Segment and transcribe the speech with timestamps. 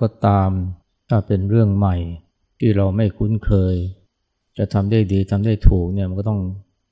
[0.00, 0.50] ก็ตาม
[1.08, 1.96] ถ้าเป็นเรื่องใหม่
[2.60, 3.74] ที่เราไม่คุ้นเคย
[4.58, 6.40] จะทำได้ดีทำได้ถูกเนี่ยมันก็ต้อง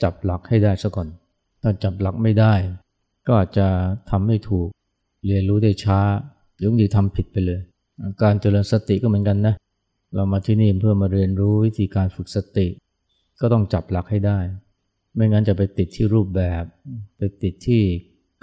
[0.03, 1.09] จับหลักให้ได้ซะก่อน
[1.63, 2.55] ถ้าจับหลักไม่ได้
[3.27, 3.67] ก็อาจจะ
[4.11, 4.69] ทำไม่ถูก
[5.27, 6.01] เรียนรู้ได้ช้า
[6.57, 7.61] หรือบางทีทำผิดไปเลย
[8.23, 9.55] การเจริญสติก็เหมือนกันนะ
[10.15, 12.67] เรามาที่นี่เพื่อมาเรียนรู้วิธีการฝึกสติ
[13.41, 14.39] ก็ต้องจับหลักให้ได้
[15.15, 16.65] ไม่งั้นจะไปติดที่รูปแบบ
[17.17, 17.83] ไปติดที่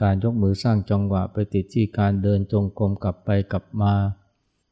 [0.02, 3.94] การยกมือสร้างจังหวะ ไปติดที่การเดินจงกรมกลับไปกลับมา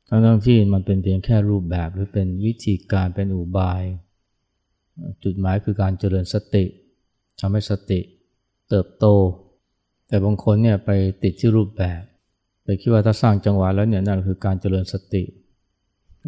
[0.09, 3.83] ทั้งๆที่มันเป็นเพียงแค่รูปแบบหรือเป็นวิธีการเป็นอุบาย
[5.23, 6.63] จุดหมายคือการเจริญสติ
[7.39, 7.99] ทำให้สติ
[8.69, 9.05] เติบโต
[10.07, 10.89] แต่บางคนเนี่ยไป
[11.23, 12.01] ติดที่รูปแบบ
[12.63, 15.23] ไปคิดว่าถ้าสร้างจังหวะแล้วเนี่ยนั่นคือการเจริญสติ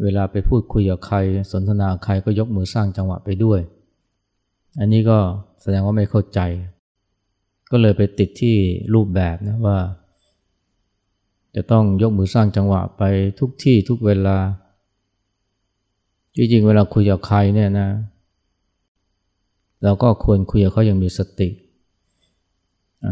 [0.03, 1.17] เวลาไปพูดคุยกับใคร
[1.51, 3.59] สนทนาใครก็ยกมือสร้างจังหวะไปด้วย
[4.79, 5.17] อันนี้ก็
[5.61, 6.39] แสดงว่าไม่เข้าใจ
[7.71, 8.55] ก็เลยไปติดที่
[8.93, 9.77] รูปแบบนะว่า
[11.55, 13.03] จะต้องยกมือสร้างจังหวะไป
[13.39, 14.37] ทุกที่ทุกเวลา
[16.35, 17.89] จริงๆ เวลาคุยกับใครเนี่ยนะ
[19.83, 21.49] เราก็ควรคุยกับเขาอย่างมีสติ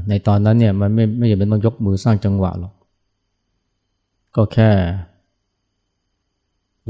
[0.10, 2.74] ในตอนนั้นเนี่ยมันไม่ไม่จำเป็นต้องยกมือสร้างจังหวะหรอก
[4.36, 4.72] ก็แค่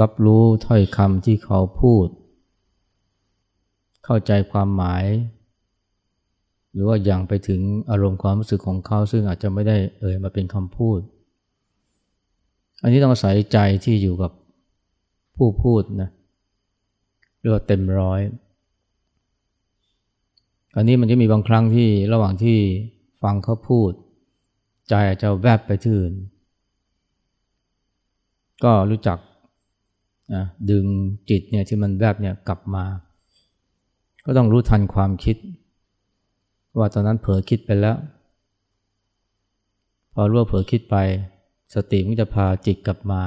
[0.01, 2.07] รับรู้ถ้อยคำที่เขาพูด
[4.05, 5.05] เข้าใจความหมาย
[6.73, 10.99] หรือว่าอย่างไปถึงอารมณ์ความรู้สึกของเขาซึ่งอาจจะไม่ได้เอ่ยมาเป็นคำพูด
[12.81, 14.31] อันนี้ต้องอาศัยใจที่อยู่กับ
[15.37, 16.09] ผู้พูดนะ
[17.39, 18.21] เรียกว่าเต็มร้อย
[20.75, 22.57] อันนี้มันจะมีบางครั้งที่ระหว่างที่
[23.21, 23.91] ฟังเขาพูด
[24.89, 26.13] ใจอาจจะแวบไปที่อื่น
[28.63, 29.17] ก็รู้จัก
[30.33, 30.85] นะดึง
[31.29, 32.85] จิตเนี่ยที่มันแวบเนี่ยกลับมา
[34.25, 35.37] ก็ต้องรู้ทันความคิด
[36.77, 37.97] ว่าตอนนั้นเผลอคิดไปแล้ว
[40.13, 40.95] พอรู้ว่าเผลอคิดไป
[41.73, 43.21] สติมันจะพาจิตกลับมา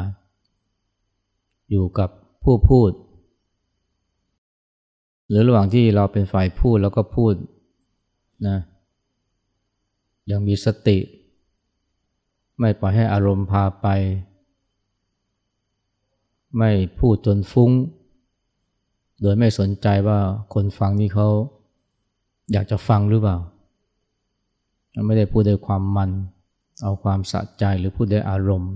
[1.71, 2.11] อยู่กับ
[2.45, 2.91] ผู้พูด
[5.29, 7.33] หรือระหว่างที่เราเป็นฝ่ายพูดแล้วก็พูด
[8.47, 8.59] นะ
[10.31, 10.99] ยังมีสติ
[12.59, 13.87] ไม่ปล่อยให้อารมณ์พาไป
[16.59, 17.71] ไม่พูดจนฟุ้ง
[19.21, 20.19] โดยไม่สนใจว่า
[20.55, 21.29] คนฟังนี่เขา
[22.53, 23.37] อยากจะฟังหรือเปล่า
[25.07, 26.11] ไม่ได้พูดด้วยความมัน
[26.83, 28.73] เอาความสะใจหรือพูดด้วยอารมณ์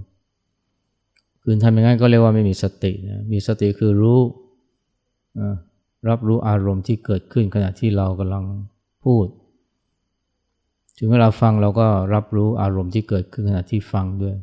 [1.43, 4.21] คือทำอย่างนั้นก็เรียกว่าไม่มีสตินะมีสติคือรู้
[6.09, 8.45] รับรู้อารมณ์ที่เกิดขึ้นขณะที่เรากำลัง
[9.05, 9.27] พูด
[10.99, 14.37] ถึงเวลาฟังเราก็รับรู้อารมณ์ที่เกิดขึ้นขณะที่ฟังด้วย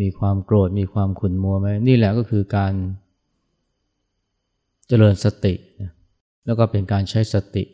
[0.00, 2.74] มีความโกรธมีความขุ่นมัวไหมนี่แหละก็คือการ
[4.88, 5.54] เจริญสติ
[6.46, 7.64] แล้วก็เป็นการใช้สติ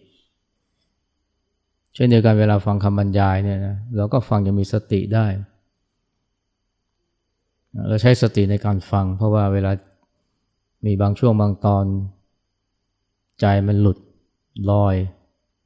[1.94, 5.26] เช่นเดียวกันเวลาฟังคำบรรยายเนี่ยนะเราก็ฟังยังมีสติได้
[7.88, 9.72] เราใช้สติในการฟัง เพราะว่าเวลา
[10.86, 11.84] มีบางช่วงบางตอน
[13.40, 13.98] ใจมันหลุด
[14.70, 14.94] ลอย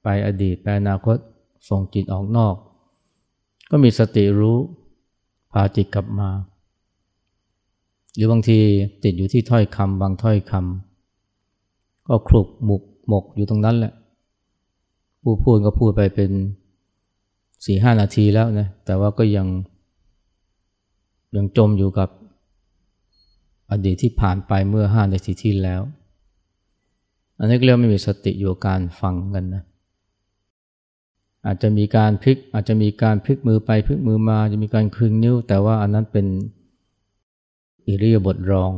[0.02, 1.16] ไปอดีตไปอนาคต
[1.68, 2.54] ส่งจิตออกนอก
[3.70, 4.58] ก็มีสติรู้
[5.52, 6.30] พาจิตกลับมา
[8.14, 8.58] หรือบางที
[9.04, 13.92] ติดอยู่ที่ถ้อยคำบางถ้อยคำก็คลุกหมุกหมกอยู่ตรงนั้นแหละ
[15.30, 16.30] ผู้พูดก็พูดไปเป็น
[17.64, 19.46] สี่ห้านาทีแล้วนะ แต่ว่าก็ยัง
[21.36, 22.08] ยังจมอยู่กับ
[23.70, 25.82] อดีตที่ผ่านไปเมื่อห้านาทีที่แล้ว
[27.38, 29.62] อันนี้เรียกไม่มีสติอยู่การฟังกันนะ
[31.46, 36.26] อาจจะมีการพลิกอาจจะมีการพลิกมือไปพลิกมือมาจะมีการคลึงนิ้ว แต่ว่าอันนั้นเป็น
[37.86, 38.72] อิริยาบถรอง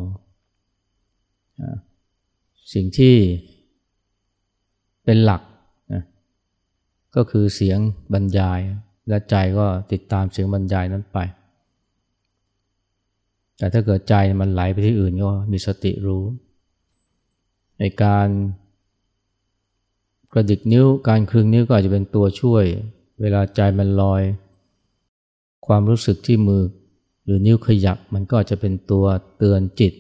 [2.73, 3.15] สิ่งที่
[5.05, 5.43] เป็นหลัก
[7.17, 7.79] ก็คือเสียง
[8.13, 8.61] บรรยาย
[9.09, 11.19] และใจก็ติดตามเสียงบรรยายนั้นไป
[13.59, 16.25] แต่ถ้าเกิดใจมันไหลไปที่อื่นก็มีสติรู้
[17.79, 18.29] ในการ
[20.33, 22.65] กระดิกนิ้วการคลึงนิ้วก็อาจจะเป็นตัวช่วย
[23.21, 24.23] เวลาใจมันลอย
[25.67, 26.63] ความรู้สึกที่มือ
[27.25, 29.05] หรือนิ้วขยับมันก็อาจจะเป็นตัว
[29.39, 29.93] เตือนจิต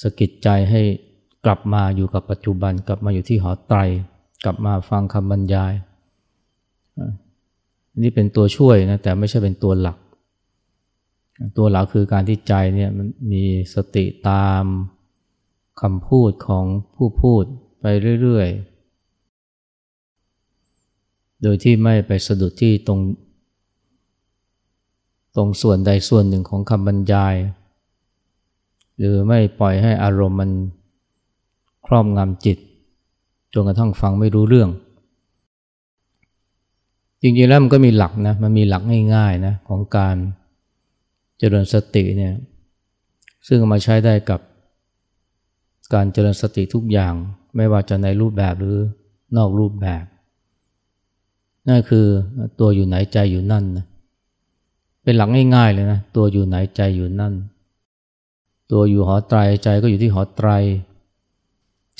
[0.00, 0.82] สกิดใจให้
[1.44, 3.78] กลับมาอยู่กับปัจจุบัน กลับมาอยู่ที่หอไตร
[4.44, 5.72] กลับมาฟังคำบรรยาย
[8.02, 9.98] นี่เป็นตัวช่วยนะแต่ไม่ใช่เป็นตัวหลัก
[11.58, 13.44] ตัวหลักคือการที่ใจเนี่ยมันมี
[13.74, 14.64] สติตาม
[15.80, 16.64] คำพูดของ
[16.94, 17.44] ผู้พูด
[17.80, 17.84] ไป
[18.22, 18.74] เรื่อยๆ
[21.42, 23.00] โดยที่ไม่ไปสะดุดที่ตรง
[25.36, 27.34] ตรงส่วนใดส่วนหนึ่งของคำบรรยาย
[28.98, 30.50] หรือไม่ปล่อยให้อารมณ์มัน
[31.86, 32.58] ครอบงำจิต
[33.52, 34.70] จนกระทั่งฟังไม่รู้เรื่อง
[37.26, 38.82] จริงๆแล้วมันก็มีหลักนะมันมีหลัก
[39.14, 40.16] ง่ายๆนะของการ
[41.38, 42.34] เจริญสติเนี่ย
[43.48, 44.40] ซึ่งมาใช้ได้กับ
[45.94, 47.14] การเจริญสติทุกอย่าง
[47.56, 48.76] ไม่ว่าจะในรูปแบบหรือ
[49.36, 50.04] นอกรูปแบบ
[51.68, 52.06] นั่นคือ
[52.60, 53.84] ตัวอยู่ไหนใจอยู่นั่นนะ
[55.02, 57.34] เป็นหลักง่ายๆเลยนะตัวอยู่ไหนใจอยู่นั่น
[58.72, 60.48] ตัวอยู่หอไตรใจก็อยู่ที่หอไตร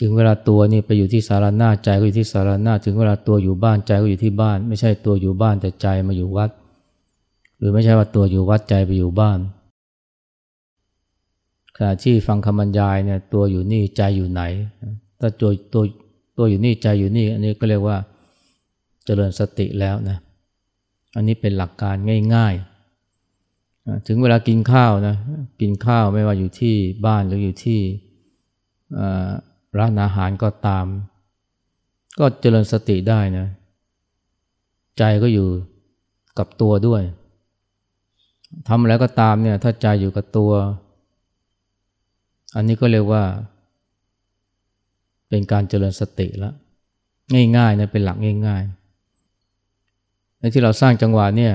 [0.01, 6.51] ถึงเวลาตัวนี่ไปอยู่ที่สารหน้าใจก็อยู่ที่สารหน้าถึงเวลาตัวอยู่บ้านใจก็อยู่ที่บ้าน ไม่ใช่ตัวอยู่บ้านแต่ใจมาอยู่วัด
[7.59, 9.39] หรือไม่ใช่ว่าตัวอยู่วัดใจไปอยู่บ้าน
[11.77, 14.43] ขณะที่ฟังคำบรรยายเนี่ยตัวอยู่นี่ใจอยู่ไหน
[15.21, 15.83] ถ้าตัวตัว
[16.37, 17.97] ตัวอยู่นี่ใจอยู่นี่ อันนี้ก็เรียกว่า
[19.05, 20.19] เจริญสติแล้วนะ
[21.17, 21.97] อันนี้เป็นหลักการ
[22.35, 25.17] ง่ายๆ ถึงเวลากินข้าวนะ
[25.61, 26.75] กินข้าวไม่ว่าอยู่ที่
[27.07, 27.81] บ้านหรืออยู่ที่
[29.79, 30.87] ร้านอาหารก็ตาม
[32.19, 33.47] ก็เจริญสติได้นะ
[34.99, 35.49] ใจก็อยู่
[36.39, 37.03] กับตัวด้วย
[38.69, 40.53] ทำอะไรก็ตามเนี่ยถ้าใจอยู่กับตัว
[42.55, 43.23] อันนี้ก็เรียกว่า
[45.29, 46.55] เป็นการเจริญสติแล้ว
[47.57, 48.17] ง่ายๆนะเป็นหลัก
[48.47, 51.55] ง่ายๆในที่เราสร้างจังหวะเนี่ย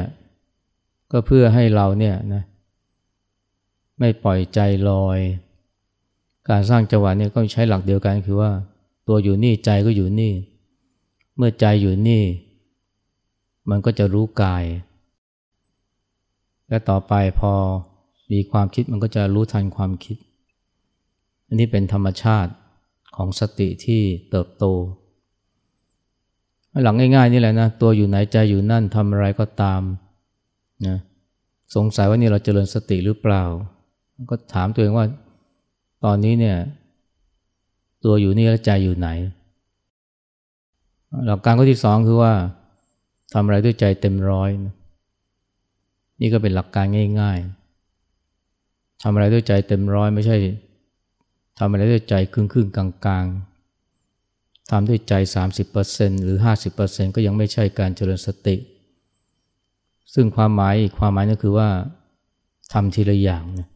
[1.12, 2.44] ก็เพื่อให้เราเนี่ยนะ
[4.00, 5.19] ไม่ปล่อยใจลอย
[6.50, 8.51] การสร้างจังหวะเนี่ยก็ใช้หลักเดียวกันคือว่า
[9.07, 10.34] ตัวอยู่นี่ใจก็อยู่นี่
[11.38, 12.24] เมื่อใจอยู่นี่
[13.69, 14.66] มันก็จะรู้กาย
[16.69, 17.51] และต่อไปพอ
[18.31, 20.18] มีความคิดมันก็จะรู้ทันความคิด
[21.48, 22.51] อันนี้เป็นธรรมชาติ
[23.16, 24.66] ของสติที่เติบโต
[26.84, 29.81] หลังง่ายๆนี่แหละนะ ตัวอยู่ไหนใจอยู่นั่นทำอะไรก็ตาม
[30.88, 30.98] นะ
[31.75, 33.44] สงสัยว่านี่เราเจริญสติหรือเปล่า
[34.31, 35.06] ก็ถามตัวเองว่า
[36.04, 36.57] ตอนนี้เนี่ย
[38.04, 39.10] ตัวอยู่นี่แล้วใจอยู่ไหน
[41.25, 42.34] หลักการข้อที่สองคือว่า
[43.34, 44.75] ทำอะไรด้วยใจเต็มร้อยนะ
[46.22, 46.86] นี่ก็เป็นหลักการ
[47.22, 47.40] ง่าย
[48.19, 50.38] ๆทำอะไรด้วยใจเต็มร้อยไม่ใช่
[51.60, 53.25] ทำอะไรด้วยใจครึ่งครึ่งกลางกลาง
[54.72, 55.13] ทำด้วยใจ
[55.69, 56.38] 30%หรือ
[56.75, 58.56] 50%ก็ยังไม่ใช่การเจริญสติ
[60.13, 61.69] ซึ่งความหมายอีกความหมายก็คือว่า
[62.74, 63.68] ทำทีละอย่างนะ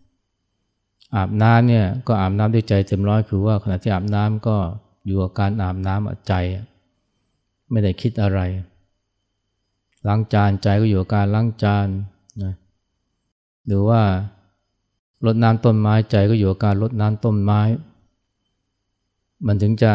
[1.15, 4.57] อาบน้ำเนี่ยก็อาบน้ำด้วยใจเต็มร้อยคือว่าขณะที่อาบน้ำก็
[5.05, 6.33] อยู่กับการอาบน้ำใจ
[7.71, 8.39] ไม่ได้คิดอะไร
[10.07, 11.87] ล้างจานใจก็อยู่กับการล้างจาน
[12.43, 12.53] นะ
[13.67, 14.01] หรือว่า
[15.25, 17.61] รดน้ำต้นไม้ใจก็อยู่กับการรดน้ำต้นไม้
[19.47, 19.93] มันถึงจะ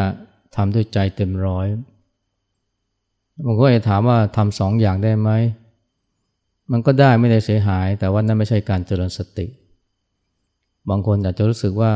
[0.55, 1.67] ทำด้วยใจเต็มร้อย
[3.45, 5.29] บางคนจะถามว่าทำสองอย่างได้ไหม
[6.71, 9.47] มันก็ได้ไม่ได้เสียหาย แต่ว่านั่นไม่ใช่การเจริญสติ
[10.89, 11.91] บางคนอาจจะรู้สึกว่า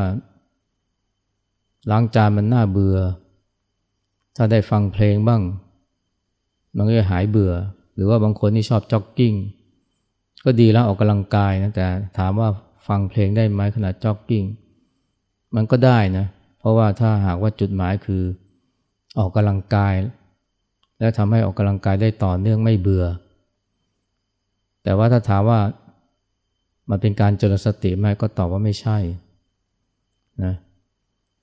[1.92, 2.98] ล้างจานมันน่าเบื่อ
[4.36, 5.42] ถ้าได้ฟังเพลงบ้าง
[6.76, 7.54] มันก็จะหายเบื่อ
[7.96, 9.34] หรือว่าบางคนที่ชอบจ็อกกิ้ง
[10.46, 11.86] ก็ดีแล้วออกกำลังกายนะ แต่
[12.18, 12.50] ถามว่า
[12.88, 14.44] ฟังเพลงได้ไหมขณะจ็อกกิ้ง
[15.56, 16.26] มันก็ได้นะ
[16.60, 18.24] เพราะว่าถ้าหากว่าจุดหมายคือ
[19.20, 19.94] ออกกำลังกาย
[21.00, 23.06] และทำให้ออกกำลังกายได้ต่อเนื่องไม่เบื่อ
[24.84, 25.60] แต่ว่าถ้าถามว่า
[26.90, 28.98] มันเป็นการเจริญสติไหมก็ตอบว่าไม่ใช่
[30.44, 30.54] นะ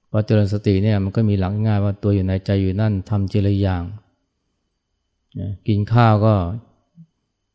[0.08, 3.82] เพราะเจริญสติเนี่ยมันก็มีหลักง่ายว่าตัวอยู่ในใจอยู่นั่นทำเจริญอย่าง
[5.38, 6.34] นะกินข้าวก็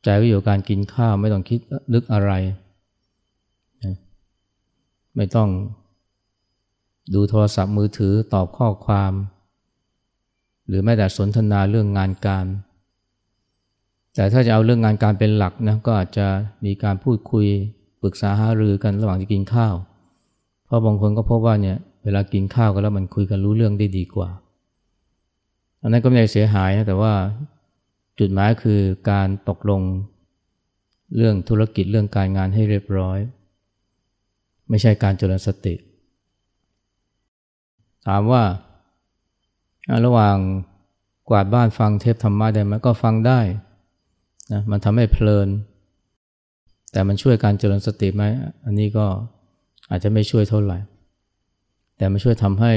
[0.04, 1.60] ใจก็อยู่การกินข้าวไม่ต้องคิด
[1.94, 2.32] นึกอะไร
[5.16, 5.50] ไม่ต้อง
[7.14, 9.14] ดูโทรศัพท์มือถือตอบข้อความ
[10.68, 12.46] หรือแม้แต่สนทนาเรื่องงานการ
[14.16, 16.28] แต่ถ้าจะเอาเรื่องงานการเป็นหลักนะก็อาจจะ
[16.66, 17.48] มีการพูดคุย
[18.06, 19.76] ปรึกษาหารือกันระหว่างที่กินข้าว
[20.66, 24.30] เพราะบางคนก็พบว่าเนี่ยเวลากินข้าวกันแล้วมันคุยกันรู้เรื่องได้ดีกว่า
[25.82, 27.14] อันนั้นก็ไม่ได้เสียหายนะแต่ว่า
[28.20, 28.80] จุดหมายคือ
[29.12, 29.82] การตกลง
[31.16, 33.20] เรื่องธุรกิจเรื่องการงานให้เรียบร้อย
[34.70, 35.76] ไม่ใช่การเจริญสติ
[38.08, 38.44] ถามว่า
[40.06, 40.38] ระหว่าง
[41.30, 43.40] กวาดบ้านฟังเทปธรรมะได้ไหมก็ฟังได้
[44.52, 45.48] นะมันทำให้เพลิน
[46.96, 48.24] แต่มันช่วยการเจริญสติไหม
[48.66, 49.06] อันนี้ก็
[49.90, 50.78] อาจจะไม่ช่วยเท่าไหร่
[51.98, 52.74] แต่มันช่วยทำให้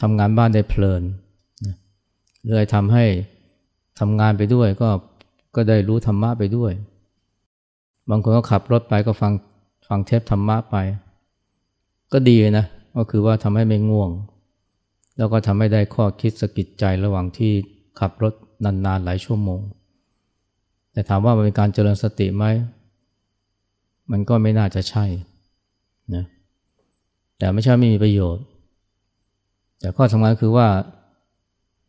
[0.00, 1.02] ทำงานบ้านได้เพลิน
[1.64, 1.74] นะ
[2.42, 3.04] หรือทำให้
[4.00, 4.88] ทำงานไปด้วยก็
[5.56, 6.72] ก็ได้รู้ธรรมะไปด้วย
[8.10, 9.32] บางคนก็ขับรถไปก็ฟัง
[9.88, 10.76] ฟังเทปธรรมะไป
[12.12, 14.10] ก็ดีนะ ก็คือว่าทำให้ไม่ง่วง
[15.16, 17.52] แล้วก็ทำให้ได้ข้อคิดสกิดใจระหว่างที่
[18.00, 19.60] ขับรถนานๆหลายชั่วโมง
[20.96, 22.44] แต่ถามว่ามันเป็นการเจริญสติไหม
[24.10, 25.04] มันก็ไม่น่าจะใช่
[26.14, 26.24] นะ
[27.38, 28.44] แต่ไม่ใช่ไม่มีประโยชน์
[29.80, 30.68] แต่ข้อสำคัญคือว่า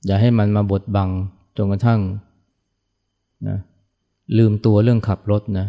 [0.05, 1.09] อย่าให้มันมาบดบัง
[1.57, 2.01] จนกระทั่ง
[3.47, 3.57] นะ
[4.37, 5.67] ลืมตัวเรื่องขับรถนะ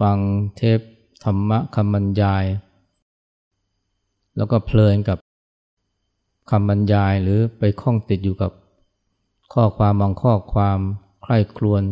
[0.00, 0.16] ฟัง
[0.56, 0.80] เทป
[1.24, 2.44] ธรรมะคำบรรยาย
[4.36, 5.18] แล้วก็เพลินกับ
[6.50, 8.50] คำบรรยายหรือไปคล้องติดอยู่กับ
[9.52, 10.78] ข้อความบางข้อความ
[11.22, 11.82] ใคร่ครวญ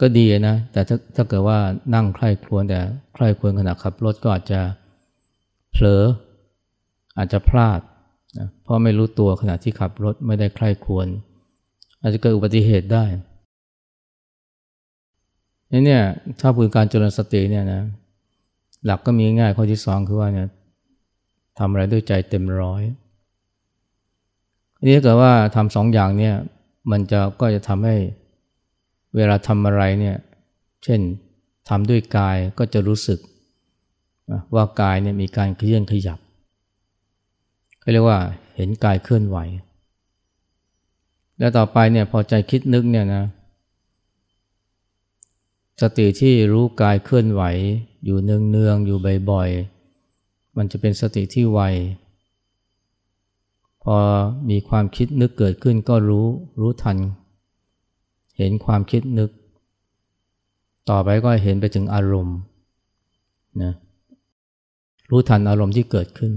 [0.00, 1.58] ก็ดีนะ แต่ถ้าถ้าเกิดว่า
[1.94, 2.80] นั่งใคร่ครวญแต่
[3.14, 4.60] ใคร่ครวญขณะขับรถก็อาจจะ
[5.72, 6.04] เผลอ
[7.18, 7.80] อาจจะพลาด
[8.38, 11.06] นะเพราะไม่รู้ตัวขณะที่ขับรถไม่ได้ใคร่ครวญ
[12.00, 13.04] อาจจะเกิดอุบัติเหตุได้
[15.72, 16.02] นี่เนี่ย
[16.40, 17.82] ถ้าพูดการเจริญสติเนี่ยนะ
[18.84, 20.48] หลักก็มีง่ายข้อที่สองคือว่าเนี่ย
[21.58, 22.82] ทำอะไรด้วยใจเต็มร้อย
[24.84, 26.34] นี่ถ้าเกิดว่าทำสองอย่างเนี่ย
[26.90, 27.96] มันจะก็จะทำให้
[29.16, 30.16] เวลาทำอะไรเนี่ย
[30.84, 31.00] เช่น
[31.68, 33.18] ทำด้วยกายก็จะรู้สึก
[34.54, 36.18] ว่ากายเนี่ยมีการเคลื่อนขยับ
[37.80, 38.18] เขาเรียกว่า
[38.56, 39.38] เห็นกายเคลื่อนไหว
[41.38, 43.24] แล้วต่อไปเนี่ยพอใจคิดนึกเนี่ยนะ
[45.80, 47.42] สติที่รู้กายเคลื่อนไหว
[48.04, 48.98] อยู่เนืองๆอยู่
[49.30, 51.60] บ่อยๆมันจะเป็นสติที่ไว
[53.84, 53.96] พอ
[54.50, 56.26] มีความคิดนึกเกิดขึ้นก็รู้
[56.60, 56.96] รู้ทัน
[58.38, 59.30] เห็นความคิดนึก
[60.90, 62.36] ต่อไปก็เห็นไปถึงอารมณ์
[63.62, 63.72] นะ
[65.10, 66.32] รู้ทันอารมณ์ที่เกิดขึ้น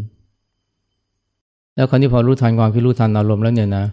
[1.75, 3.85] แล้วคราวนี้พอรู้ทันความคิดรู้ทันอารมณ์แล้วเนี่ยนะ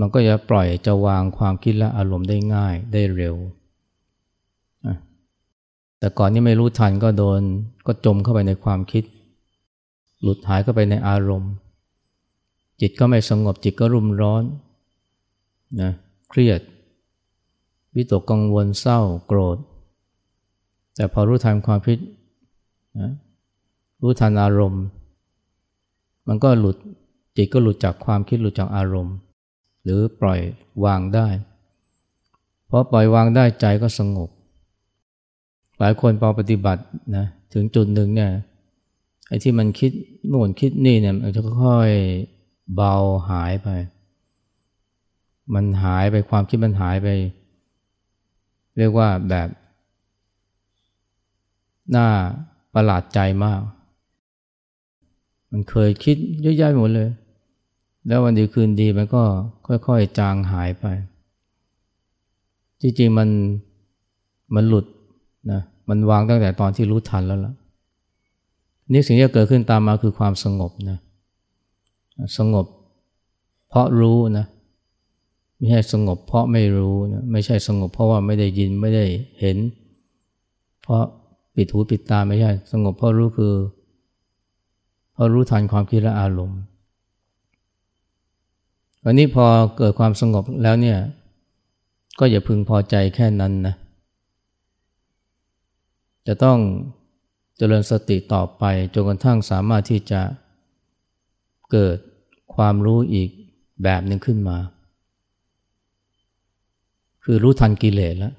[0.00, 3.36] มันก็จะปล่อยจะวางความคิดและอารมณ์ได้ง่ายได้เร็ว
[5.98, 7.40] แต่ก่อนนี้ไม่รู้ทันก็โดน
[7.86, 9.04] ก็จมเข้าไปในความคิด
[10.22, 11.52] หลุดหายเข้าไปในอารมณ์
[12.80, 14.42] จิตก็ไม่สงบจิตก็รุ่มร้อน
[15.80, 15.90] นะ
[16.30, 16.60] เครียด
[17.94, 19.58] วิตกกังวลเศร้าโกรธ
[20.96, 21.98] แต่พอรู้ทันความคิด
[23.00, 23.10] นะ
[24.02, 24.82] รู้ทันอารมณ์
[26.28, 26.76] มันก็หลุด
[27.36, 29.14] จิตก็หลุดจากความคิดหลุดจากอารมณ์
[29.84, 30.40] หรือปล่อย
[30.84, 31.28] วางได้
[32.68, 34.30] พอปล่อยวางได้ใจก็สงบ
[35.78, 36.82] หลายคนพอปฏิบัติ
[37.16, 38.30] นะถึงจุดหนึ่งเนี่ย
[39.28, 39.92] ไอ้ที่มันคิด
[40.28, 41.90] โน่นคิดนี่เนี่ยมันจะค่อย
[42.74, 42.94] เบา
[43.30, 43.68] หายไป
[45.54, 47.08] มันหายไปความคิดมันหายไป
[48.76, 49.48] เรียกว่าแบบ
[51.96, 52.08] น่า
[52.74, 53.60] ประหลาดใจมาก
[55.50, 57.08] มันเคยคิดเยอะแยะหมดเลย
[58.06, 59.22] แล้ววันดีคืนดีมันก็
[59.66, 60.84] ค่อยๆ จางหายไป
[62.80, 63.28] จริงๆมัน
[64.54, 64.86] มันหลุด
[65.50, 67.54] นะ มันวางตั้งแต่ตอนที่รู้ทันแล้วล่ะ
[68.92, 70.98] นี่สิ่งที่เกิดขึ้นตามมาคือความสงบนะ
[72.38, 72.66] สงบ
[73.68, 74.46] เพราะรู้นะ
[75.56, 79.04] ไม่ใช่สงบเพราะไม่รู้นะไม่ใช่สงบเพราะว่าไม่ได้ยินไม่ได้
[79.40, 79.56] เห็น
[80.82, 81.02] เพราะ
[81.54, 83.54] ปิดหูปิดตาไม่ใช่สงบเพราะรู้คือ
[85.12, 86.60] เพราะรู้ทันความคิดและอารมณ์
[89.04, 89.44] วันนี้พอ
[89.76, 90.98] เกิดความสงบแล้วเนี่ย
[92.18, 93.74] ก็อย่าพึงพอใจแค่นั้นนะ
[96.26, 96.58] จะต้อง
[97.56, 100.20] เจริญสติต่อไปจนกระทั่งสามารถที่จะ
[101.72, 101.96] เกิด
[102.54, 103.30] ความรู้อีก
[103.82, 104.58] แบบหนึ่งขึ้นมา
[107.24, 108.34] คือรู้ทันกิเลสแล้ว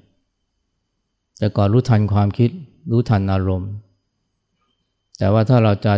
[1.38, 2.50] แต่ก่อนรู้ทันความคิด
[2.90, 3.70] รู้ทันอารมณ์
[5.18, 5.94] แต่ว่าถ้าเราจะ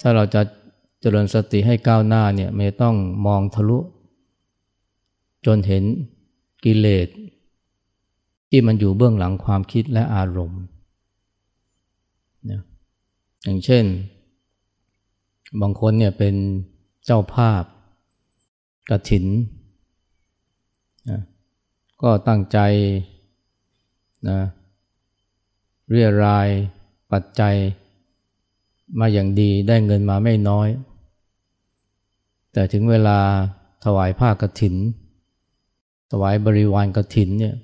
[0.00, 0.42] ถ้าเราจะ
[1.00, 2.96] เจริญสติให้ก้าวหน้าเนี่ยไม่ต้อง
[3.26, 3.78] มองทะลุ
[5.46, 5.84] จนเห็น
[6.64, 7.08] กิเลส
[8.50, 10.62] ที่มันอยู่เบื้องหลังความคิดและอารมณ์
[13.42, 13.84] อย่างเช่น
[15.60, 16.34] บางคนเนี่ยเป็น
[17.04, 17.62] เจ้าภาพ
[18.90, 19.24] กระถิน
[21.10, 21.20] นะ
[22.02, 22.58] ก็ตั้งใจ
[24.28, 24.38] นะ
[25.90, 26.48] เรียราย
[27.12, 27.54] ปัจจัย
[28.98, 30.68] มาอย่างดีได้เงินมาไม่น้อย
[32.52, 33.18] แต่ถึงเวลา
[33.84, 34.74] ถวายผ้ากรถิน
[36.10, 37.56] ถวายบริวารกรถินเนี่ย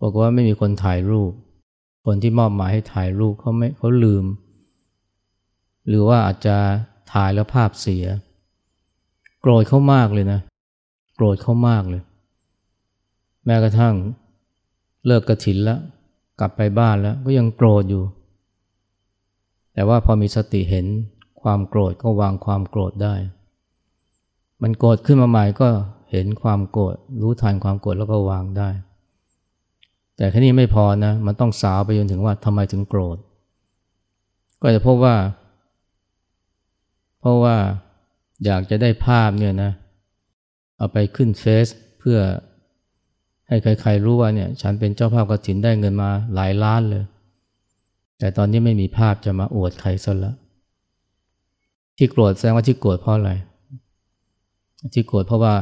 [0.00, 1.32] บอกว่าไม่มีคนถ่ายรูป
[2.10, 4.24] คนที่มอบหมายให้ถ่ายรูปเขาไม่เขาลืม
[5.88, 6.56] หรือว่าอาจจะ
[7.12, 8.04] ถ่ายแล้วภาพเสีย
[9.40, 10.40] โกรธเขามากเลยนะ
[11.14, 12.02] โกรธเขามากเลย
[13.44, 13.94] แม้กระทั่ง
[15.06, 15.80] เลิกกระถินแล้ว
[16.40, 18.04] กลับไปบ้านแล้วก็ยังโกรธอยู่
[19.72, 20.86] แต่ว่าพอมีสติเห็น
[21.42, 23.14] ความโกรธก็วางความโกรธได้
[24.62, 25.68] มันโกรธขึ้นมาใหม่ก็
[26.10, 28.70] เห็นความโกรธรู้ทันความโกรธแล้วก็วางได้
[30.18, 33.16] แต่แค่นี้ไม่พอนะมันต้องสาวไปจนถึงว่าทำไมถึงโกรธ
[34.62, 35.16] ก็จะพบว่า
[37.20, 37.56] เพราะว่า
[38.44, 39.72] อยากจะได้ภาพเนี่ยนะ
[40.76, 42.18] เอาไปขึ้นเฟซเพื่อ
[43.48, 47.04] ให้ใครๆรู้ว่าเนี่ยฉันเป็นเจ้าภาพกฐินได้เงินมาหลายล้านเลย
[48.18, 50.36] แต่ตอนนี้ไม่มีภาพจะมาอวดใครซะล้ว
[51.98, 53.32] ที่โกรธแสดงว่าที่โกรธเพราะอะไร
[54.94, 55.54] ที่โกรธเพราะว่า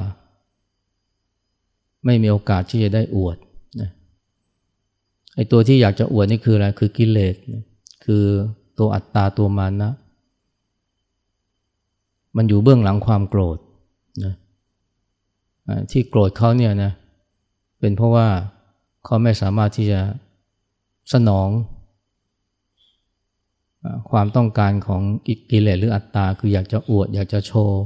[2.06, 3.36] ไม่มีโอกาสที่จะได้อวด
[5.36, 7.34] ไอ้ตัวที่อยากจะอวดนี่คืออะไรคือกิเลส
[8.04, 8.24] คือ
[8.78, 9.92] ตัวอัตตาตัวมานะ
[12.36, 13.58] มันอยู่เบื้องหลังความโกรธ
[14.24, 14.34] นะ
[15.90, 16.92] ที่โกรธเขาเนี่ยนะ
[17.80, 18.26] เป็นเพราะว่า
[19.04, 20.00] เขาไม่สามารถที่จะ
[21.12, 21.48] สนอง
[24.10, 25.02] ความต้องการของ
[25.50, 27.80] กิเลสหรืออัตตา คืออยากจะอวด อยากจะโชว์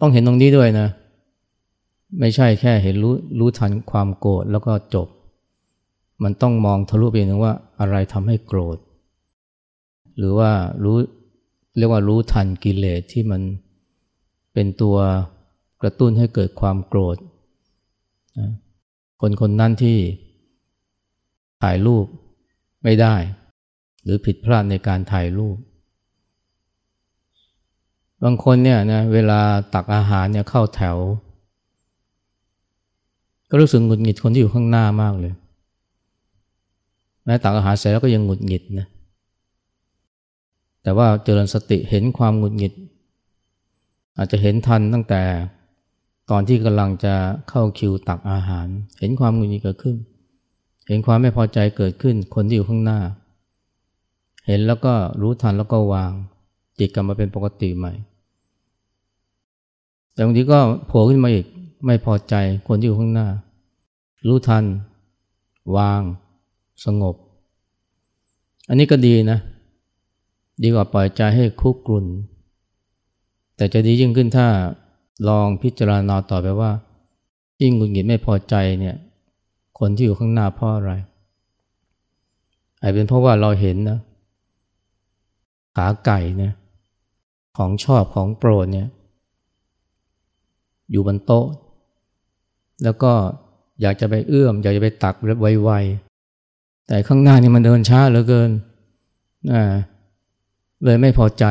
[0.00, 0.88] ต้องเห็นตรงนี้ด้วยนะ
[2.20, 5.08] ไม่ใช่แค่เห็นรู้รู้ทันความโกรธแล้วก็จบ
[6.22, 8.78] มันต้องมองทะลุไปถึงว่าอะไรทำให้โกรธ
[10.16, 10.50] หรือว่า
[10.84, 10.96] รู้
[11.76, 13.42] เรียกว่ารู้ทันกิเลสที่มัน
[14.52, 14.96] เป็นตัว
[15.82, 17.16] กระตุ้นให้เกิดความโกรธ
[19.20, 19.98] คนคนนั้นที่
[21.62, 22.06] ถ่ายรูป
[22.84, 23.14] ไม่ได้
[24.02, 25.56] หรือผิดพลาดในการถ่ายรูป
[28.24, 29.40] บางคนเนี่ยนะเวลา
[29.74, 30.96] ตักอาหารเนี่ยเข้าแถว
[33.50, 35.34] ก็รู้สึกหงุดหงิดคนที่อยู่ข้างหน้ามากเลย
[37.26, 38.86] แม้ตักอาหารเสร็จแล้วก็ยังหงุดหงิดนะ
[40.82, 42.72] แต่ว่าเจริญสติเห็นความหงุดหงิด
[44.16, 45.22] อาจจะเห็นทันตั้งแต่
[46.30, 47.14] ตอนที่กำลังจะ
[47.48, 48.66] เข้าคิวตักอาหาร
[48.98, 49.96] เห็นความหงุดหงิดเกิดขึ้น
[50.88, 53.00] เห็นความไม่พอใจเกิดขึ้นคนที่อยู่ข้างหน้า
[54.46, 56.12] เห็นแล้วก็รู้ทันแล้วก็วาง
[56.78, 57.92] จิตกลับมาเป็นปกติใหม่
[60.12, 61.46] แต่บางทีก็โผล่ขึ้นมาอีก
[61.86, 62.34] ไม่พอใจ
[62.68, 63.28] คนที่อยู่ข้างหน้า
[64.26, 64.64] รู้ทัน
[65.76, 66.02] วาง
[66.84, 67.14] สงบ
[68.68, 69.38] อันนี้ก็ดีนะ
[70.62, 72.06] ดีกว่าปล่อยใจให้คุกกรุ่น
[73.56, 74.48] แต่จะดียิ่งขึ้นถ้า
[75.28, 76.70] ลองพิจารณาต่อไปว่า
[77.62, 78.96] ยิ่งหงุดหงิดไม่พอใจเนี่ย
[79.78, 80.92] คนที่อยู่ข้างหน้าเพราะอะไร
[82.80, 83.98] อาจเป็นเพราะว่าเราเห็นนะ
[85.76, 86.54] ขาไก่เนี่ย
[87.56, 88.88] ของชอบของโปรดเนี่ย
[90.90, 91.46] อยู่บนโต๊ะ
[92.84, 93.12] แล้วก็
[93.80, 96.05] อยากจะไปเอื้อม อยากจะไปตักไวๆ
[96.86, 98.50] แต่ข้างหน้านี่มันเดินช้าเหลือเกิน
[99.52, 99.64] อ่า
[100.84, 101.44] เลยไม่พอใจ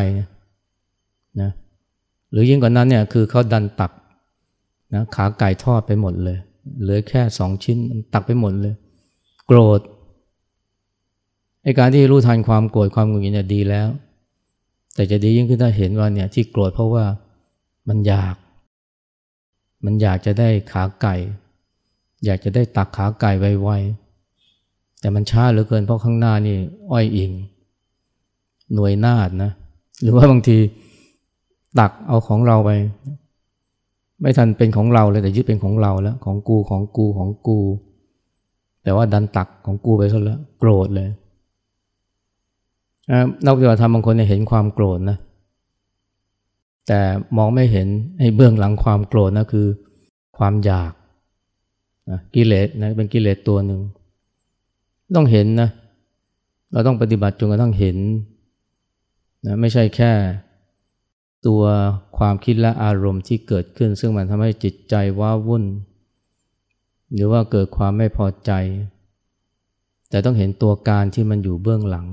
[1.42, 1.52] นะ
[2.32, 3.92] หรือยิ่งกว่านั้นเนี่ยคือเขาดันตัก
[4.94, 6.38] นะขาไก่ทอดไปหมดเลย
[6.82, 7.78] เหลือแค่สองชิ้น
[8.14, 8.74] ตักไปหมดเลย
[9.48, 9.80] โกรธ
[11.64, 13.88] ไอการที่รู้ทันความโกรธความหงุดหงิดเนี่ยดีแล้ว
[14.96, 17.06] แต่จะดียิ่งขึ้นถ้าเห็นว่าเนี่ยที่โกรธเพราะว่า
[17.88, 18.36] มันอยาก
[19.86, 21.16] มันอยากจะได้ขาไก่
[22.26, 24.05] อยากจะได้ตักขาไก่ไวๆ
[25.06, 26.58] แต่มันช้าเหลือเกินเพราะข้างหน้านี่
[26.92, 27.32] อ้อยอิง
[28.74, 29.52] หน่วยนาดนะ
[30.02, 30.58] หรือว่าบางที
[31.80, 32.70] ตักเอาของเราไป
[34.22, 37.60] ไม่ทันเป็นของเราเลยแต่ยึดเป็นของเราแล้ว ของกูของกูของกู
[38.84, 41.10] แต่ว่าดันตักของกูไปซะแล้วโกรธเลย
[43.44, 45.18] นักปฏิบัติธรรมบางคนเห็นความโกรธนะ
[46.88, 47.00] แต่
[47.38, 47.88] มองไม่เห็น
[48.20, 49.68] ไอ้เบื้องหลังความโกรธนะคือ
[50.38, 50.94] ความอยาก
[52.10, 53.82] นะกิเลสนะเป็นกิเลสตัวหนึ่ง
[55.16, 55.70] ต้องเห็นนะ
[56.72, 57.98] เราต้องปฏิบัติจนกระทั่งเห็น
[59.46, 60.12] นะไม่ใช่แค่
[61.48, 61.64] ตัว
[62.18, 65.64] ความคิดและอารมณ์ที่เกิดขึ้น ซึ่งมันทำให้จิตใจว้าวุ่น
[67.14, 68.52] หรือว่าเกิดความไม่พอใจ
[70.10, 72.08] แต่ต้องเห็นตัวการที่มันอยู่เบื้องหลัง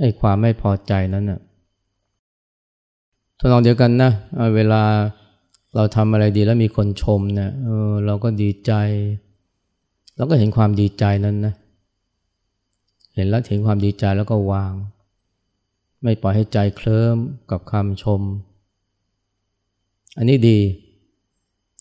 [0.00, 1.40] ไอ้ความไม่พอใจนั้นน่ะ
[3.38, 4.10] ทดลองเดียวกันนะ
[4.54, 4.82] เวลา
[5.74, 8.72] เราทำอะไรดีแล้วมีคนชมเนะเออเราก็ดีใจ
[10.18, 11.54] เราก็เห็นความดีใจนั้นนะ
[13.14, 14.72] เห็นแล้วเห็นความดีใจแล้วก็วาง
[16.02, 17.16] ไม่ปล่อยให้ใจเคลิ้ม
[17.50, 18.22] กับคำชม
[20.16, 20.58] อันนี้ดี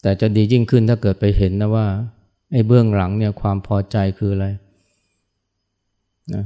[0.01, 1.87] แต่จะดียิ่งขึ้นถ้าเกิดไปเห็นนะว่า
[2.51, 4.47] ไอ้เบื้องหลังเนี่ยความพอใจคืออะไร
[6.33, 6.43] นะ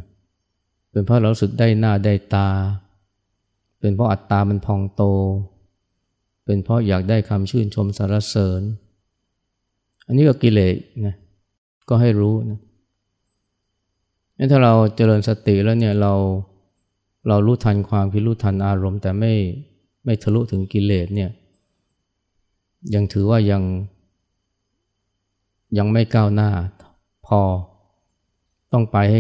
[0.92, 2.50] เป็นเพราะเราสึกได้หน้าได้ตา
[3.80, 5.04] เป็นเพราะอัตตามันพองโต
[6.46, 8.62] เป็นเพราะอยากได้คำชื่นชมสรรเสริญ
[10.06, 10.76] อันนี้ก็กิเลส
[11.06, 11.16] นะ
[11.92, 12.60] ก็ให้รู้นะ
[14.52, 16.14] ถ้าเราเจริญสติแล้วเนี่ยเรา
[17.28, 19.34] เรารู้ทันความคิดรู้ทันอารมณ์ แต่ไม่
[20.06, 21.30] ไม่ทะลุถึงกิเลสเนี่ย
[22.94, 23.64] ยังถือว่ายัง
[25.78, 26.50] ยังไม่ก้าวหน้า
[27.26, 27.40] พอ
[28.72, 29.20] ต้องไปให้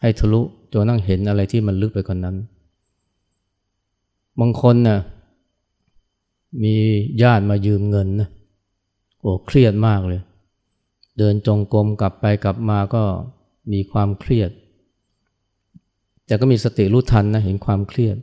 [0.00, 0.40] ให้ทะลุ
[0.72, 2.36] จนนั่งเห็นอะไรที่มันลึกไปกว่านนั้น
[4.40, 4.98] บางคนนะ่ะ
[6.62, 6.74] มี
[7.22, 8.28] ญาติมายืมเงินนะ
[9.20, 10.20] โอ้เครียดมากเลย
[11.18, 13.02] เดินจงกรมกลับไปกลับมาก็
[13.72, 14.50] มีความเครียด
[16.26, 18.16] แต่ก็มีสติรู้ทันนะเห็นความเครียด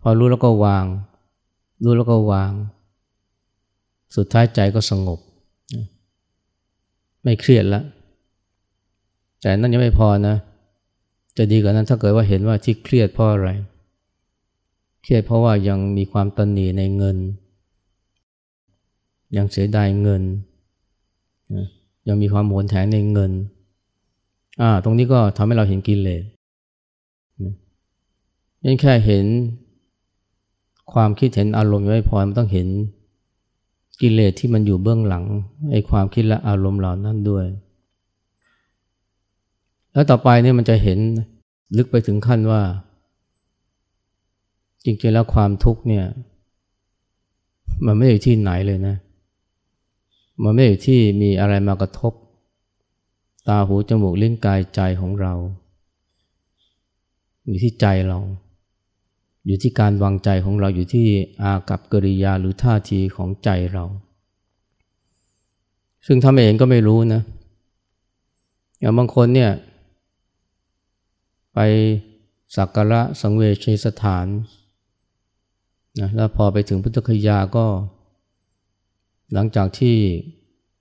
[0.00, 0.84] พอรู้แล้วก็วาง
[1.84, 2.52] รู้แล้วก็วาง
[4.16, 5.18] สุดท้ายใจก็สงบ
[7.22, 7.84] ไม่เครียดแล้ว
[9.40, 10.36] แต่นั่นยังไม่พอนะ
[11.36, 13.48] จะดีกว่านั้นถ้าเกิดว่าเห็นว่าที่เครียดเพราะอะไร
[15.02, 17.16] เครียดเพราะว่ายังมีความตันหนีในเงิน
[19.36, 20.22] ยังเสียดายเงิน
[22.08, 23.32] ยังมีความโหนแถงในเงิน
[24.60, 26.22] อ่าตรงนี้ก็ทำให้เราเห็นกิเลส
[28.66, 29.24] ยังแค่เห็น
[30.92, 32.68] ความคิดเห็นอารมณ์ไม่พอมันต้องเห็น
[34.00, 35.24] กิเลสที่มันอยู่เบื้องหลัง
[35.70, 37.46] ไอ้ความคิดและอารมณ์เหล่านั้นด้วย
[39.92, 40.98] แล้วต่อไปเนี่ยมันจะเห็น
[41.76, 42.62] ลึกไปถึงขั้นว่า
[44.84, 46.04] จริงๆแล้วความทุกข์เนี่ย
[47.86, 48.96] มันไม่อยู่ที่ไหนเลยนะ
[50.42, 52.12] มันไม่อยู่ที่มีอะไรมากระทบ
[53.48, 55.34] ตาหูจมูกลิ้นกายใจของเรา
[57.44, 58.18] อยู่ที่ใจเรา
[59.46, 61.06] อยู่ที่การวางใจของเราอยู่ที่
[61.42, 63.84] อากับกิริยาหรือท่าทีของใจเรา
[66.06, 67.22] ซึ่งทำเองก็ไม่รู้นะ
[68.78, 69.52] อย่างบางคนเนี่ย
[71.54, 71.58] ไป
[72.56, 74.26] สักการะสังเวชสถาน
[76.00, 77.66] นะแล้วพอไปถึงพุทธคยาก็
[79.32, 79.96] หลังจากที่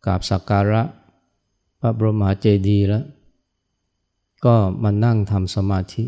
[0.05, 0.81] กราบสักการะ
[1.79, 3.05] พระบรมหาเจดีย์แล้ว
[4.45, 6.03] ก็มานั่งทำสมาธิ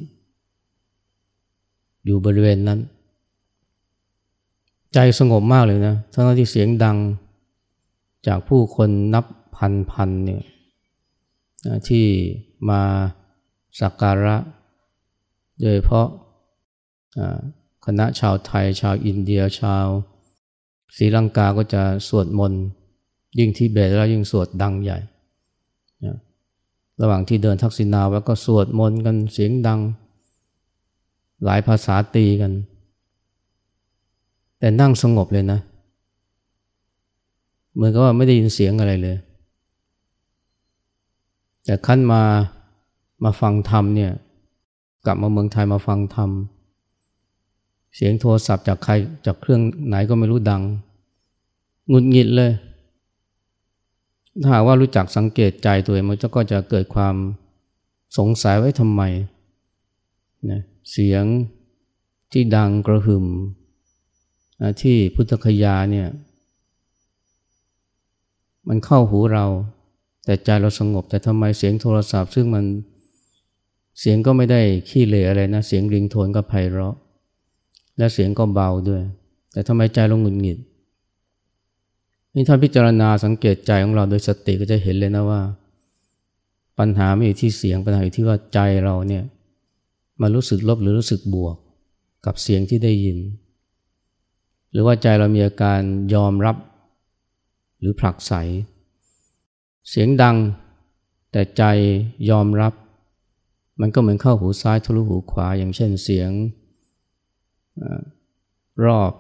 [2.06, 2.80] อยู่บริเวณนั้น
[4.94, 6.98] ใจสงบมากเลยนะทั้งที่เสียงดัง
[8.28, 10.42] จากผู้คนนับพันพันเนี่ย
[11.88, 12.06] ที่
[12.70, 12.82] มา
[13.80, 14.36] สักการะ
[15.62, 16.08] โดยเพราะ
[17.86, 19.86] คณะชาวไทย ชาวอินเดียชาว
[20.96, 22.62] ศรีลังกาก็จะสวดมนต์
[23.40, 25.00] ยิ่งที่เบตแล้วยิ่งสวดดังใหญ่
[27.02, 29.80] ระหว่างที่เดินทักษิณาแล้วก็สวดมนต์กันเสียงดัง
[31.44, 32.52] หลายภาษาตีกัน
[34.60, 35.60] แต่นั่งสงบเลยนะ
[37.74, 39.18] เหมือนกับว่าไม่ได้ยินเสียงอะไรเลย
[41.66, 42.22] แต่ขั้นมา
[43.24, 44.12] มาฟังธรรมเนี่ย
[45.06, 48.94] กลับมาเมืองไทยมาฟังธรรมเเสียงโทรศัพท์จากใคร
[49.26, 50.62] จากเครื่องไหนก็ไม่รู้ดัง
[51.92, 52.52] งุดหงิดเลย
[54.42, 57.16] ถ้าหากว่ารู้จักสังเกตใจตัวเองมันก็จะเกิดความ
[58.18, 59.02] สงสัยไว้ทำไม
[60.50, 61.24] นะเสียง
[62.32, 63.26] ที่ดังกระหึ่ม
[64.82, 66.08] ที่พุทธคยาเนี่ย
[68.68, 69.46] มันเข้าหูเรา
[70.26, 72.66] แต่ใจเราสงบ แต่ทำไมเสียงโทรศัพท์ ซึ่งมัน
[74.00, 76.96] เสียงก็ไม่ได้ขี้เหร่อะไรนะ เสียงริงโทนก็ไพเราะ
[77.98, 79.02] และเสียงก็เบาด้วย
[79.52, 80.58] แต่ทำไมใจเราหงุดหงิด
[82.36, 85.42] นี่ถ้าพิจารณาสังเกตใจของเราโดยสติก็จะเห็นเลยนะว่า
[86.80, 89.24] ปัญหาไม่อยู่ที่เสียงปัญหาอยู่ที่ว่าใจเราเนี่ย
[90.22, 91.56] มารู้สึกลบหรือรู้สึกบวก
[92.26, 93.18] กับเสียงที่ได้ยิน
[94.72, 95.80] หรือว่าใจเรามีอาการ
[96.14, 96.58] ยอมรับ
[97.80, 98.34] หรือผลักไส
[99.90, 100.38] เสียงดัง
[101.32, 101.64] แต่ใจ
[102.30, 102.74] ยอมรับ
[103.82, 106.30] มันก็เหมือนเข้าหูซ้ายทะลุหูขวา อย่างเช่นเสียง
[108.86, 109.12] รอบ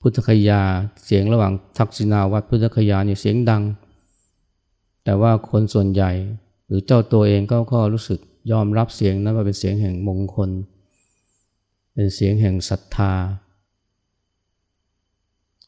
[0.00, 0.60] พุทธคยา
[1.04, 3.62] เสียงระหว่างทักษิณาวัดพุทธคยาเนี่ยเสียงดัง
[5.04, 6.12] แต่ว่าคนส่วนใหญ่
[6.66, 8.20] หรือเจ้าตัวเองก็ก็รู้สึก
[8.52, 10.50] ยอมรับเสียงนั้นว่าเป็นเสียงแห่งมงคล
[11.94, 13.12] เป็นเสียงแห่งศรัทธา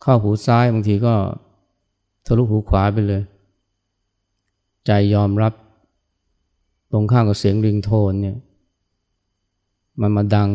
[0.02, 1.14] เข้าหูซ้ายบางทีก็
[2.26, 3.22] ทะลุหูขวาไปเลย
[4.86, 5.52] ใจยอมรับ
[6.92, 8.36] ตรงข้างกับเสียงริงโทนเนี่ย
[10.00, 10.50] มันมาดัง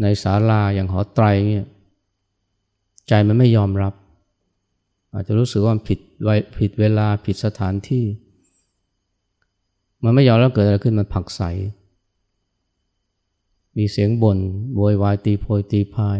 [0.00, 1.66] ในศาลาอย่างหอไตรเนี่ย
[3.08, 3.94] ใจมันไม่ยอมรับ
[5.12, 5.98] อาจจะรู้สึกว่าผิด
[6.58, 8.04] ผิดเวลาผิดสถานที่
[10.02, 11.42] มันไม่ยอมแล้วเกิดอะไรขึ้นมันผักใส
[13.76, 14.38] มีเสียงบน่น
[14.74, 16.18] โวยวายตีโพยตีพาย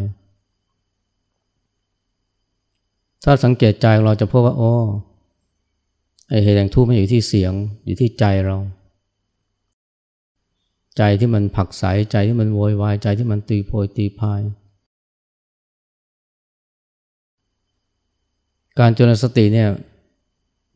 [3.24, 4.72] ถ้าสังเกตใจเราจะพบว่าโอ้
[6.28, 7.52] ไอเหตุแห่งทุกข์ไมันอยู่ที่เสียง
[7.84, 8.56] อยู่ที่ใจเรา
[10.98, 14.40] ใจที่มันผักใสใจที่มันโวยวายใจที่มันตีโพยตีพาย
[18.78, 19.70] การจนสติเนี่ย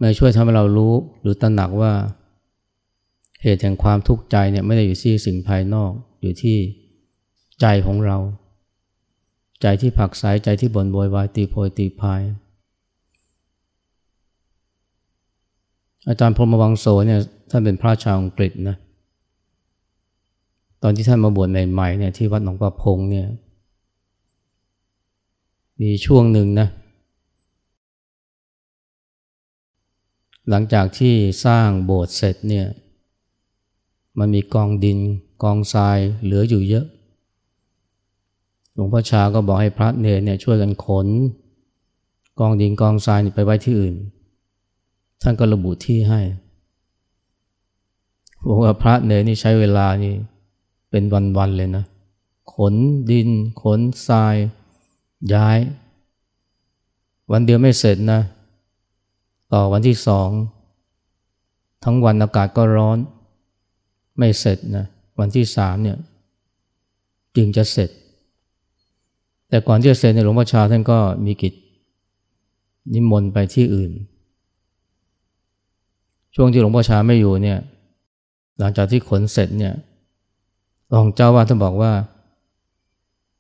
[0.00, 1.92] มันช่วยทำให้เรารู้หรือตระหนักว่า
[3.42, 6.57] เหตุแห่งความทุกข์ใจเนี่ยไม่ได้อยู่ที่สิ่งภายนอกอยู่ที่
[7.61, 8.18] ใจของเรา
[9.62, 12.20] ใจที่ผักใสใจที่บ่นโวยวายตีโพยตีพาย
[16.09, 18.76] อาจารย์พรหมวังโสเนี่ยท่านเป็นพระชาวอังกฤษนะ
[20.83, 23.27] ตอนที่ท่านมาบวชใหม่ๆเนี่ยที่วัดหนองประพงเนี่ย
[25.81, 26.69] มีช่วงหนึ่งนะ
[30.49, 31.14] หลังจากที่
[31.45, 32.67] สร้างโบสถ์เสร็จเนี่ย
[34.19, 34.99] มันมีกองดิน
[35.43, 36.87] กองทรายเหลืออยู่เยอะ
[38.75, 41.09] หลวงพ่อชาก็บอกให้พระเนรเนี่ยช่วยกันขน
[42.41, 43.95] กองดินกองทรายไปไว้ที่อื่น
[45.23, 46.21] ท่านก็ระบุที่ให้
[48.47, 50.14] บอกว่าพระเนรนี่ใช้เวลานี่
[50.90, 51.05] เป็น
[51.38, 51.85] วันๆเลยนะ
[52.55, 52.74] ขน
[53.11, 53.29] ดิน
[53.62, 54.37] ขนทราย
[55.35, 55.59] ย้าย
[57.33, 58.20] วันเดียวไม่เสร็จนะ
[59.53, 60.31] ต่อวันที่สอง
[61.85, 62.98] ทั้งวันอากาศก็ร้อน
[64.18, 64.85] ไม่เสร็จนะ
[65.18, 65.98] วันที่สามเนี่ย
[67.37, 67.90] จึงจะเสร็จ
[69.48, 71.55] แต่ก่อนที่จะเสร็จในหลวงพ่อชาท่านก็มีกิจ
[72.94, 73.92] นิมนต์ไปที่อื่น
[76.35, 77.59] ช่วงที่หลวงพ่อชาไม่อยู่เนี่ย
[78.59, 79.74] หลังจากที่ขนเสร็จเนี่ย
[80.92, 81.92] รองเจ้าว่าท่านบอกว่า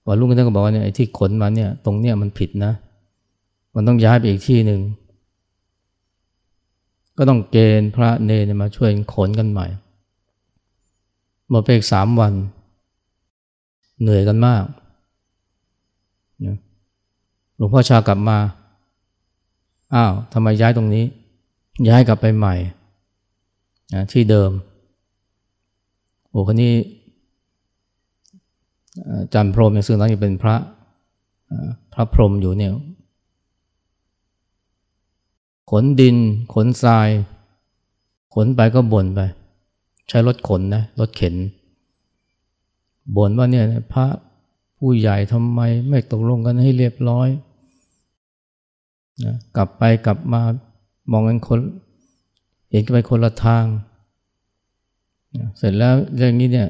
[0.06, 2.72] วันรุ่งขึ้นท่านก็บอกว่าเนี่ยไอ้ที่ขนมาเนี่ยตรงเนี้ยมันผิดนะ
[3.74, 4.80] มันต้องย้ายไปอีกที่หนึ่ง
[7.18, 9.66] ก็ต้องเกณฑ์พระเนรมาช่วยขนกันใหม่
[11.50, 12.32] หมดไปอีกสามวัน
[14.00, 14.64] เหนื่อยกันมาก
[17.56, 18.38] หลวงพ่อชากลับมา
[19.94, 21.04] อ้าวทำไมย้ายตรงนี้
[21.88, 22.54] ย้ายกลับไปใหม่
[24.12, 24.50] ที่เดิม
[26.28, 26.72] โอ้คนนี้
[29.34, 30.56] จันพรมซึ่งตอนนี้เป็นพระ
[31.92, 32.72] พระพรหมอยู่เนี่ย
[35.70, 36.16] ขนดิน
[36.54, 37.08] ขนทราย
[38.34, 39.20] ขนไปก็บ่นไป
[40.08, 41.34] ใช้รถขนนะรถเข็น
[43.16, 44.06] บ่นว่าเนี่ยพระ
[44.78, 47.28] ผู้ใหญ่ทำไมไม่ตกลงกันให้เรียบร้อย
[49.24, 50.40] นะกลับไปกลับมา
[51.10, 51.58] มองกันคน
[52.70, 53.64] เห็นกันไปคนละทาง
[55.36, 56.68] นะเสร็จแล้วเรื่องนี้เนี่ย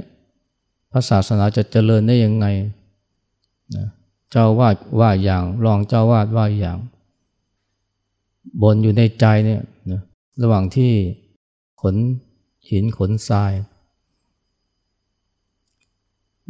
[0.99, 2.47] ระศาสนาจะเจริญได้ยังไง
[3.77, 3.87] นะ
[4.31, 6.79] เจ้าวาดว่าอย่างรองเจ้าวาดว่าอย่าง
[8.63, 10.03] บนอยู่ในใจเนี่ยนะ
[10.43, 10.93] ระหว่างที่
[11.81, 11.95] ขน
[12.71, 13.53] หินขนทราย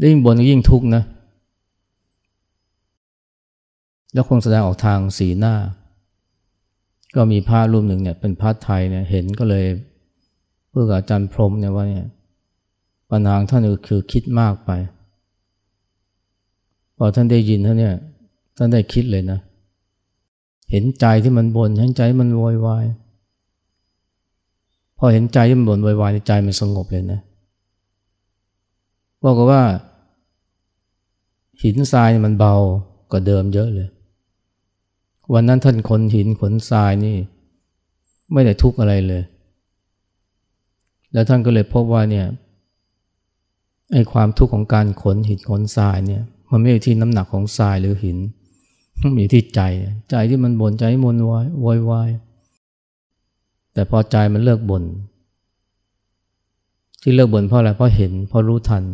[0.03, 1.03] ยิ่งบนยิ่งทุกข์นะ
[4.13, 5.55] แล้วคงแสดงออกทางสีหน้า
[7.15, 9.65] ก็มีพระรูปหนึ่งเนี่ยเป็นพระไทยเนี่ยเห็นก็เลย
[10.69, 12.07] เพื่ออาจารย์พรมเนี่ยว่าเนี่ย
[13.11, 14.71] ปัญหาท่านคือคิดมากไป
[16.97, 17.95] พอท่านได้ยินท่านเนี่ย
[18.57, 19.39] ท่านได้คิดเลยนะ
[20.71, 22.85] เห็นใจที่มันบน่นเห็นใจมันโวยวาย
[24.99, 27.21] พอเห็นใจที่มันบ่นโวยวายใจมันสงบเลยนะ
[29.25, 29.63] บอกว่า
[31.63, 32.55] หินทรายมันเบา
[33.11, 33.89] กว่าเดิมเยอะเลย
[35.33, 37.17] วันนั้นท่านขนหินขนทรายนี่
[38.33, 39.23] ไม่ได้ทุกข์อะไรเลย
[41.13, 42.27] แล้วท่านก็เลยพบว่าเนี่ย
[43.93, 48.19] ไอ้ความทุกข์ของการขนหินขนทรายเนี่ย มันไม่อยู่ที่น้ำหนักของทรายหรือหิน
[49.01, 49.61] มันอยู่ที่ใจ
[50.11, 52.11] ใจที่มันบน่นใจมันวายวายวาย
[53.73, 54.85] แต่พอใจมันเลิกบน่น
[57.03, 58.85] ที่เลิกบ่นเพราะอะไรเพราะเห็นเพราะรู้ทัน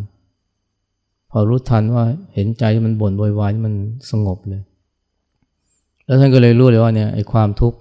[1.31, 2.05] พอรู้ทันว่า
[2.35, 3.75] เห็นใจที่มันบ่นวายวายมัน
[4.11, 4.63] สงบเลย
[6.07, 7.79] แล้วท่านก็เลยรู้เลยว่าเนี่ยไอ้ความทุกข์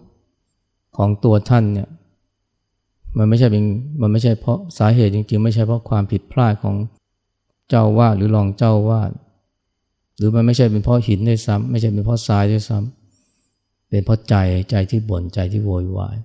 [0.98, 1.88] ของตัวท่านเนี่ย
[3.18, 3.64] มันไม่ใช่เป็น
[4.02, 6.76] มันไม่ใช่เพราะสาเหตุจริง ๆ ไม่ใช่เพราะความผิดพลาดของ
[7.70, 9.12] เจ้าวาดหรือรองเจ้าวาด
[10.18, 14.36] หรือมันไม่ใช่เป็นเพราะหินด้วยซ้ำไม่ใช่เป็นเพราะทรายด้วยซ้ำเป็นเพราะใจ
[14.70, 16.18] ใจที่บ่นใจที่โวยวาย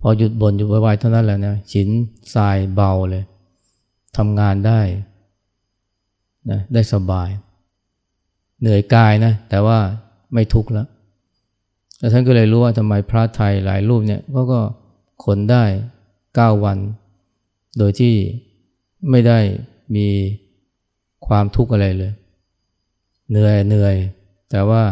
[0.00, 1.88] พอหยุดบ่นหยุดโวยวายเท่านั้นแหละนะหิน
[2.34, 3.24] ทรายเบาเลย
[4.16, 4.80] ทำงานได้
[6.50, 7.28] นะได้สบาย
[8.60, 9.78] เหนื่อยกายนะ แต่ว่า
[10.34, 10.86] ไม่ทุกข์แล้ว
[11.98, 14.60] แล้วท่านก็เลยรู้ว่าทำไมพระไทยหลายรูปเนี่ยก็ก็
[15.24, 15.64] ขนได้
[16.34, 16.78] เก้าวัน
[17.78, 18.14] โดยที่
[19.10, 19.38] ไม่ได้
[19.94, 20.08] มี
[21.26, 22.12] ความทุกข์อะไรเลย
[23.30, 23.94] เหนื่อยเหนื่อย
[24.50, 24.82] แต่ว่า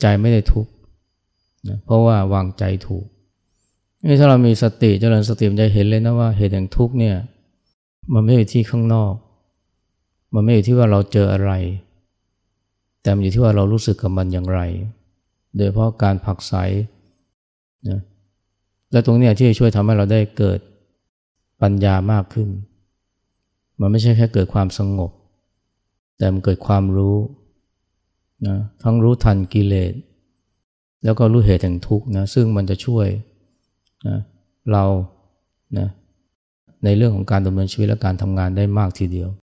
[0.00, 0.70] ใจไม่ได้ทุกข์
[1.68, 3.06] นะเพราะว่าวางใจถูก
[4.08, 7.16] นี่ถ้าเรามีสติเจริญสติมันจะเห็นเลยนะว่าเหตุแห่งทุกข์เนี่ย
[8.12, 9.14] มันไม่อยู่ที่ข้างนอก
[10.34, 11.52] มันไม่อยู่ที่ว่าเราเจออะไร
[13.02, 14.60] แต่มันอยู่ที่ว่าเรารู้สึกกับมันอย่างไร
[15.56, 16.54] โดยเพราะการผักใส
[17.88, 18.00] นะ
[18.92, 20.58] และตรงนี้ที่ช่วยทำให้เราได้เกิด
[21.62, 22.48] ปัญญามากขึ้น
[23.82, 25.10] มันไม่ใช่แค่เกิดความสงบ
[26.18, 27.16] แต่มันเกิดความรู้
[28.46, 29.92] นะทั้งรู้ทันกิเลส
[31.04, 33.06] แล้วก็รู้เหตุแห่งทุกข์นะซึ่งมันจะช่วย
[34.08, 34.18] นะ
[34.72, 34.84] เรา
[35.78, 35.88] นะ
[36.84, 39.30] ในเรื่องของการดำเนินชีวิตและการทำงานได้มากทีเดียว